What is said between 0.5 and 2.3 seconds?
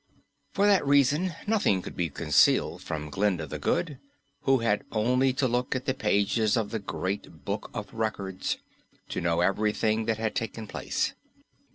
For that reason, nothing could be